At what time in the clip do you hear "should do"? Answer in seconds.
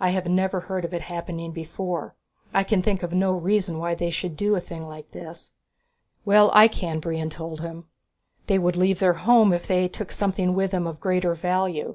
4.10-4.56